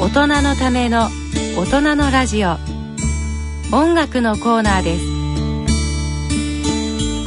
[0.00, 1.10] 大人のための
[1.58, 2.56] 大人のラジオ。
[3.70, 5.04] 音楽のコーナーです。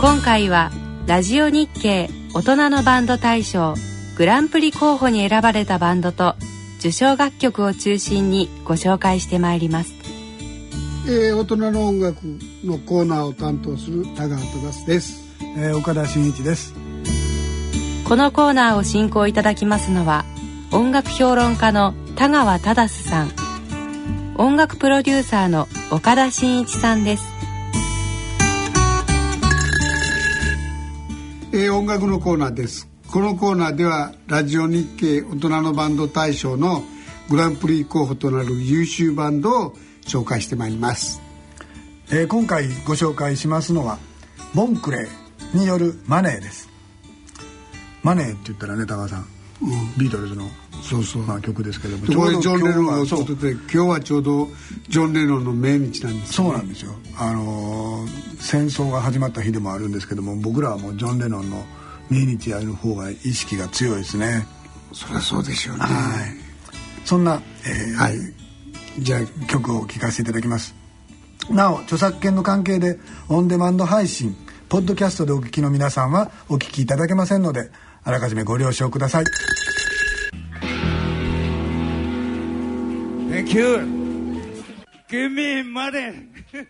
[0.01, 0.71] 今回は
[1.05, 3.75] ラジオ日経大人のバンド大賞
[4.17, 6.33] グランプリ候補に選ばれたバンドと
[6.79, 9.93] 受賞楽曲を中心にご紹介してまいります、
[11.07, 12.17] えー、大人の音楽
[12.65, 15.21] のコーナーを担当する田川忠です、
[15.57, 16.73] えー、岡田真一です。
[18.09, 20.25] このコーナーを進行いただきますのは
[20.71, 23.31] 音楽評論家の田川忠さん。
[24.37, 27.25] 音楽プロデューサーの岡田真一さんです。
[31.51, 32.87] えー、音楽のコーナーです。
[33.11, 36.83] このコーナーではラジオ日経大人のバンド大賞の
[37.29, 39.73] グランプリ候補となる優秀バンドを
[40.05, 41.21] 紹介してまいります、
[42.09, 43.97] えー、今回ご紹介しますのは
[44.53, 46.69] ボンクレーによるマネーです。
[48.03, 49.25] マネーって言ったらね高橋さん、
[49.97, 50.49] ビートルズの
[50.81, 54.49] そうそう、まあ、曲ですけどもこれジョン・レノンがちょっとで今日はちょうど
[54.89, 56.93] ジョン・レノンの命日なんです、ね、そうなんですよ。
[57.17, 61.65] あのー、戦争が始まった日でもあるんですけども僕らはもうジョン・レノンの
[62.09, 64.45] 「命日やる方が意識が強いですね。
[64.93, 68.17] そりゃそうでしょうね、はい、そんな、えー、はい。
[68.99, 70.75] じゃあ曲を聴かせていただきます。
[71.49, 74.35] なお著作権の関係でオンデマンド配信
[74.69, 77.69] ポッドキャストでお聞きの皆さんはお聞きいただけませんので
[78.03, 79.25] あらかじめご了承ください。
[83.29, 84.03] Thank you.
[85.09, 86.27] Give me money.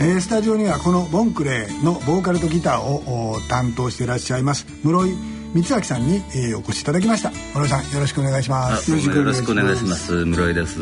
[0.00, 5.10] えー、スタジオにはこのボンクレーのボーカルとギターを担当していらっしゃいます室井
[5.54, 7.30] 光明さんに、えー、お越しいただきました。
[7.54, 8.90] 室井さんよろしくお願いします。
[8.90, 9.20] よろしく
[9.52, 10.24] お願いします。
[10.24, 10.78] 室井です。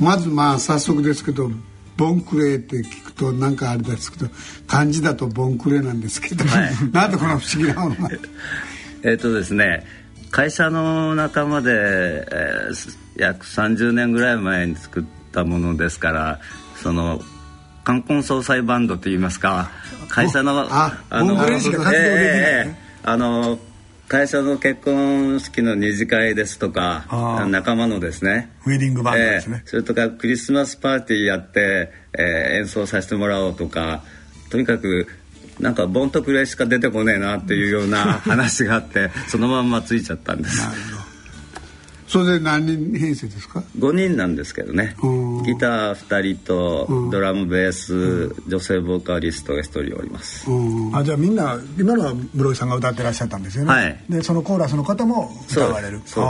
[0.00, 1.50] まずまあ早速ですけど
[2.00, 4.30] ボンクレーって聞くとなんかあれですけど
[4.66, 8.10] 漢字だとボンクレーなんですけど、はい、 なんでこの不思議なものが。
[9.04, 9.86] えっとですね
[10.30, 16.40] 会社の仲間で、えー、約30年ぐらい前に作ったものですから
[16.82, 17.20] その
[17.84, 19.70] 冠婚葬祭バンドといいますか
[20.08, 21.46] 会社のあの
[21.92, 23.58] えあの
[24.10, 28.50] 会社の結婚式の二次会ですとか仲間のですね。
[28.66, 34.02] ウェディングバンドですね、えー、それとかクリスマスパーティーやって、えー、演奏させてもらおうとか
[34.50, 35.06] とにかく
[35.60, 40.60] なんかボンとくらいしか出てこねえなっていうような話があってそのまんまついちゃったんです。
[42.10, 44.96] それで何人編成ですか？5人なんですけどね。
[45.46, 50.48] ギター2人とドラムベース女性ボーカリストが1人おります。
[50.92, 56.02] あじゃあみんな今のは室井さんが歌ってらっしゃったんですよね、はい、でそのコーラスの方も歌われる。
[56.04, 56.20] そ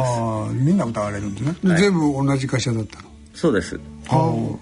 [0.50, 0.64] うです。
[0.66, 3.08] みんな歌われるんですね、はい、全部同じ会社だったの？
[3.32, 3.80] そうです。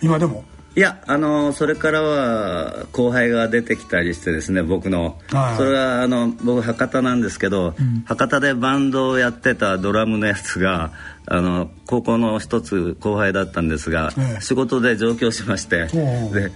[0.01, 0.45] 今でも？
[0.77, 10.93] いやあのそれからは後輩が出てきたりしてですね僕の、はい、それはあの僕博多なんですけど、うん、博多でバンドをやってたドラムのやつが
[11.27, 16.53] あの高校の一つ後輩だったんですが、ええ、仕事で上京しましてで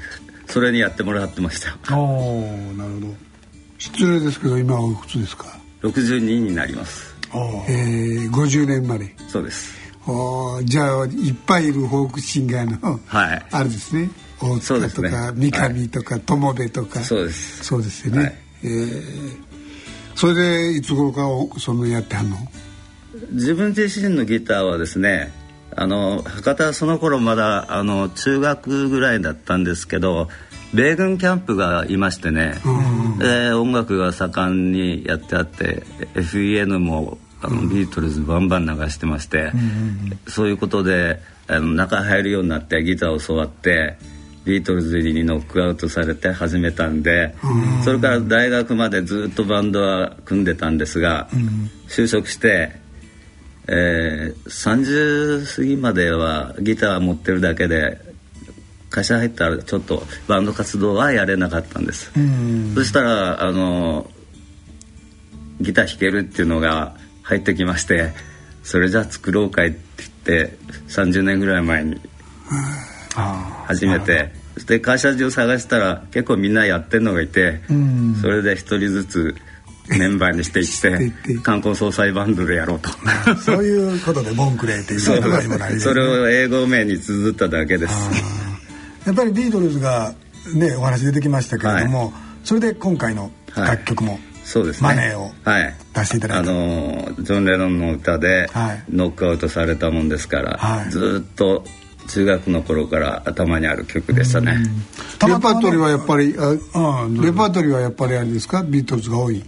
[0.47, 1.97] それにやってもらってました。
[1.97, 2.43] お
[2.75, 3.07] なるほど。
[3.79, 5.47] 失礼ですけど今はおいくつですか
[5.83, 7.17] ？62になります。
[7.69, 9.77] えー、50年までそうです。
[9.81, 9.82] お
[10.65, 14.11] じゃあいっぱいいるフォークシンガーの、はい、あれですね。
[14.41, 17.01] 大塚とか、ね、三上とか、友部とか。
[17.01, 17.65] そうです。
[17.65, 19.03] そうですよね、はい、えー、
[20.17, 22.37] それでいつ頃かそのやってはんの？
[23.31, 25.33] 自分自身のギターはですね
[25.77, 30.29] あの博多はその頃まだあの中学ぐらいだったんですけど
[30.75, 35.85] 米軍キャンプがいましてね、うん、で音楽が盛んにやってあって
[36.15, 39.53] FEN もあのビートルズバンバン流してまして、
[40.29, 43.97] そういうことであの中入るようになってギターを教わって
[44.45, 47.35] ビートルズにノックアウトされて始めたんで、
[47.85, 51.29] それから大学までずっとバンドは組んでたんですが、
[51.89, 52.73] 就職して、
[53.69, 58.01] えー、30過ぎまではギター持ってるだけで
[58.91, 62.13] 会社入ったらちょっとバンド活動はやれなかったんです、
[62.75, 64.11] そしたらあの
[65.61, 66.97] ギター弾けるっていうのが
[67.33, 68.13] 入ってきまして
[68.63, 70.57] それじゃあ作ろうかいって言って
[70.89, 72.01] 30年ぐらい前に
[73.67, 74.33] 始めて
[74.67, 77.61] で会社中探したら結構みんなやってるのがいて
[78.21, 79.35] それで一人ずつ
[79.89, 82.89] メンバーにしていって観光総裁バンドでやろうと。
[83.43, 85.21] そういうことでボンクレーっていう。
[85.21, 87.95] のが今なり、ね、それを英語名に綴っただけです。
[89.05, 90.15] やっぱりビートルズが
[90.55, 92.13] ねお話出てきましたけれども、はい、
[92.45, 95.33] それで今回の楽曲も、はいそうですね、マネーを
[95.95, 98.49] 出していただいて、はい、あのジョン・レノンの歌で
[98.91, 101.65] ノックアウトされたもんですから、はい、ずっと
[102.09, 104.59] 中学の頃から頭にある曲でしたね。
[105.21, 106.51] レパートリーはやっぱりあ
[107.23, 108.65] レパートリーはやっぱりあれですか？
[108.65, 109.45] ビートルズが多い。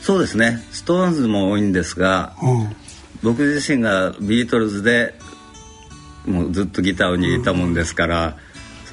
[0.00, 0.64] そうですね。
[0.70, 2.36] ストーンズも多いんですが、
[3.22, 5.18] 僕自身がビートルズで
[6.24, 8.36] もうずっとギターを握ったもんですから、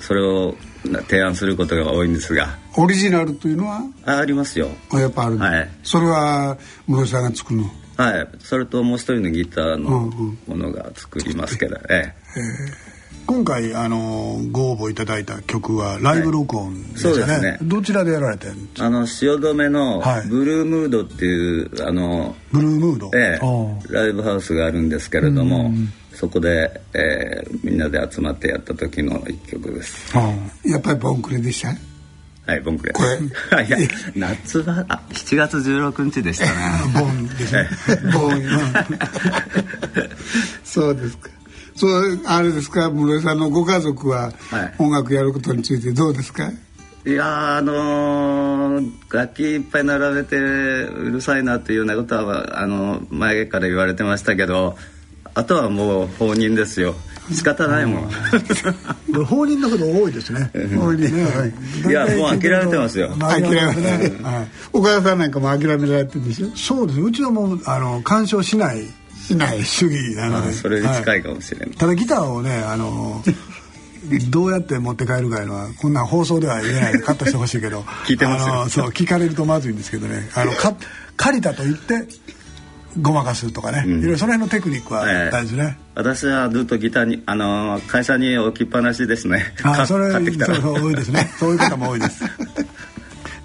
[0.02, 0.56] それを
[0.88, 2.58] 提案することが多いんですが。
[2.78, 3.82] オリジナルというのは？
[4.06, 4.70] あありますよ。
[4.94, 6.58] やっぱある、はい、それは
[6.88, 7.72] 室井さんが作るの？
[7.98, 8.28] はい。
[8.40, 10.12] それともう一人のギターの
[10.48, 12.98] ものが作りますけど、うんうん、ええ。
[13.26, 17.12] 今回あのご応募いただいた曲はライブ録音ですね。
[17.12, 17.58] はい、そうですね。
[17.62, 18.48] どちらでやられて
[18.80, 25.72] あの汐留のブルームードっていう、はい、あのブルームード、ええ、ライブハウスがあるんですけれども、
[26.18, 30.12] そこで、えー、みんなで集まってやった時の一曲です。
[30.66, 31.76] やっぱりボンクレでした
[32.52, 32.94] はいボンクレ。
[32.94, 33.20] これ。
[33.68, 33.78] いや
[34.16, 36.52] 夏はあ7月16日でしたね。
[37.00, 37.70] ボンですね。
[38.12, 38.44] ボン。
[40.64, 41.30] そうですか。
[41.76, 42.90] そうあれですか。
[42.90, 44.34] 室井さんのご家族は
[44.80, 46.52] 音楽やることについてどうですか、
[47.06, 54.76] いやあのー、楽器いっぱい並べてうるさいなっていうようなことはあの前から言われてましたけど
[55.38, 56.96] あとはもう放任ですよ。
[57.32, 58.10] 仕方ないもん。
[59.26, 60.50] 放任のこと多いですね。
[60.76, 63.10] 放任、ね、はい、いやもう諦めてますよ。
[63.20, 63.62] 諦めてね、
[64.24, 67.02] はい、岡田さんなんかも諦められてるんでしょそうです。
[67.02, 68.82] うちはもうあの干渉しない。
[69.28, 70.54] しない主義なので。
[70.54, 73.22] それに近いかもしれない、はい、ただギターをねあの
[74.30, 77.82] どうやって持って帰るかいうのはこんな放送では言えないでカットしてほしいけど。
[78.08, 78.86] 聞いてますよ。
[78.86, 80.30] そう聞かれるとまずいんですけどね。
[80.34, 80.74] あのか
[81.16, 82.08] 借りたと言って
[83.02, 89.54] ごまかすとかね、うん、いろいろその辺のテクニックは大事ね、えー、私はずっとギターにあの会社に置きっぱなしですね。
[89.64, 90.20] あそれそ
[90.70, 91.30] う多いですね。
[91.40, 92.24] そういう方も多いです。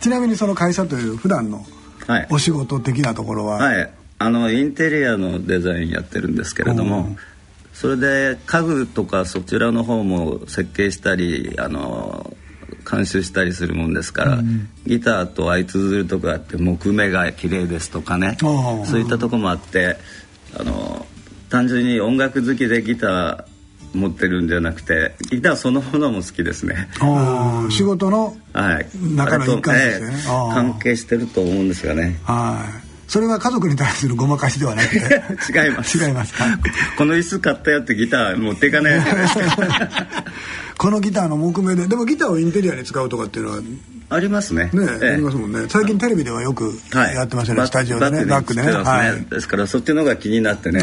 [0.00, 1.64] ちなみにその会社という普段の
[2.30, 7.16] お仕事的なところは、はい、あのインテリアのデザインやってるんですけれども
[7.72, 12.31] それで家具とかそちらの方も設計したりあの
[12.88, 19.96] 監修したりするもんですから、うん、ギターと相通ずるとこあって木目が綺麗ですとかねそういったとこもあって
[20.58, 21.06] あの
[21.48, 23.44] 単純に音楽好きでギター
[23.94, 26.88] 持ってるんじゃなくてギターそのものも好きですね。
[27.70, 32.18] 仕事の中の一環ね、はい、関係してると思うんですよね。
[32.24, 34.96] はいそれは家族に対するごまかしではなくて。
[35.52, 36.02] 違います。
[36.02, 36.46] 違いますか？
[36.96, 39.00] この椅子買ったよってギター持っていかない
[40.78, 43.58] このギターの木目ででもギターをインテリアに使うとかっていうのは
[44.08, 44.70] ありますね。
[44.72, 45.66] ね、ええ、ありますもんね。
[45.68, 50.80] 最近テレビではよくやってますよね、はい、スタジオでねバックでね、はい、ですからそっちの方が気になってね。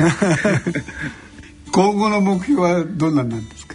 [1.72, 3.69] 今後の目標はどんなんなんですか？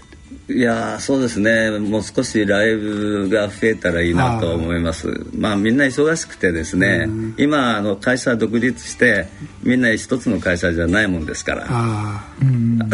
[0.49, 1.71] いやそうですね。
[1.79, 5.27] もう少しライブが増えたらいいなと思います。
[5.35, 9.27] まあみんな忙しくてですね、今あの会社独立して
[9.63, 11.67] みんな一つの会社じゃないもんですから。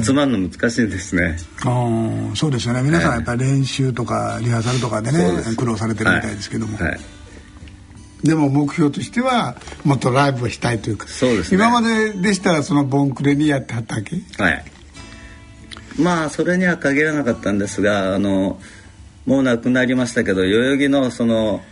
[0.02, 1.38] 集まるの難しいんですね。
[1.64, 2.82] あそうですよね。
[2.82, 6.88] 皆さんやっぱり練習とかリハーサルとかでね苦労されてるみたいですけども、はい。
[6.90, 7.00] はい。
[8.22, 11.08] でも目標としてはもっとライブをしたいというか。
[11.08, 14.16] そうです、ね、今まででしたらそのボンクレにやってはったわけ？
[14.40, 14.64] はい
[16.00, 18.60] まあそれには限らなかったんですがあの
[19.26, 21.62] もう亡くなりましたけど代々木のその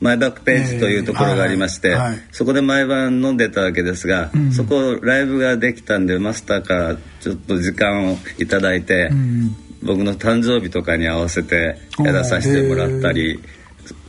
[0.00, 2.10] マイバックページというところがありまして、えーはい。
[2.10, 13.40] はい、そこで毎晩飲んでたわけですが、うん、そこライブができたんでマスターからちょっと時間を頂いて、うん、僕の誕生日とかに合わせてやらさせてもらったり。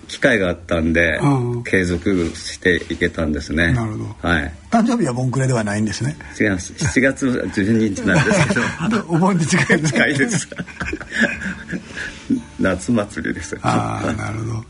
[0.10, 1.22] 機会があったんで、
[1.64, 3.72] 継続していけたんですね。
[3.72, 4.28] なるほど。
[4.28, 4.54] はい。
[4.72, 6.18] 誕生日はボンクレではないんですね。
[6.40, 6.74] 違います。
[6.74, 8.62] 7月12日なんですけど。
[9.08, 9.94] お盆に近いです。
[9.94, 10.50] 近いです。
[12.60, 13.58] 夏祭りです。
[13.62, 14.66] ああ、なるほど。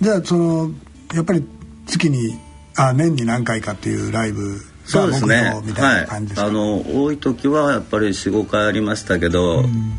[0.00, 0.70] じゃあその
[1.14, 1.44] やっぱり
[1.86, 2.36] 月に
[2.76, 5.52] あ年に何回かっていうライブそうですね。
[5.76, 6.06] はい。
[6.36, 9.98] あの多い時はやっぱり四五回ありましたけど、うん、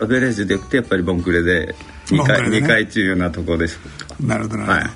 [0.00, 1.74] アベレージでいくとやっぱりボンクレで
[2.14, 3.78] 2回,、ね、回中なところです
[4.20, 4.90] なるほどなるほど、はい、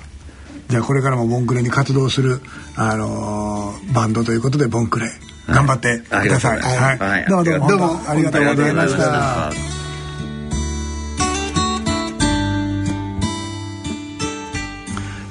[0.69, 2.41] じゃあこれからもボンクレに活動する、
[2.75, 5.07] あのー、バンドということでボンクレ
[5.47, 9.75] 頑張ってください、はい、はい、どうもどうもどうもありがとうございました。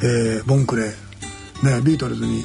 [0.04, 2.44] えー、ボンクレねビートルズに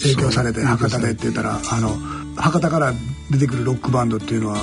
[0.00, 1.90] 影響されて博多でって言ったらあの
[2.36, 2.92] 博多から
[3.28, 4.58] 出てくるロックバンドっていうのは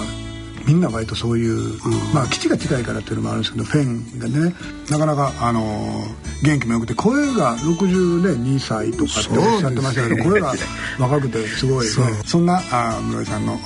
[0.69, 4.53] みんな割とそういう、うん、まあ基地が近いからっていうのもあるんですけどフェンがね
[4.91, 10.53] なかなかあのー、元気もよくて声が62歳とかっておっしゃってましたけど、ね、声が
[10.99, 11.91] 若くてすごい、ね、
[12.23, 13.57] そんなあ室井さんの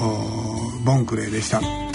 [0.86, 1.93] ボンクレーでした。